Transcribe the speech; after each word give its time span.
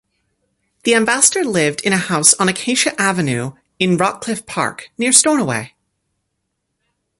The 0.83 0.95
ambassador 0.95 1.43
lived 1.45 1.81
in 1.81 1.93
a 1.93 1.97
house 1.97 2.33
on 2.39 2.49
Acacia 2.49 2.99
Avenue 2.99 3.53
in 3.77 3.97
Rockcliffe 3.99 4.47
Park, 4.47 4.89
near 4.97 5.11
Stornoway. 5.13 5.75